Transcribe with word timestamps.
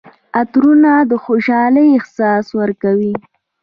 عطرونه 0.39 0.91
د 1.09 1.11
خوشحالۍ 1.23 1.87
احساس 1.97 2.45
ورکوي. 2.59 3.13